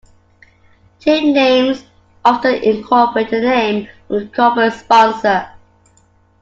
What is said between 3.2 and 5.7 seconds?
the name of a corporate sponsor.